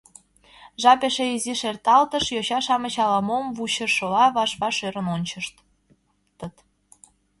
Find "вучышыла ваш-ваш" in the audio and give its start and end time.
3.57-4.77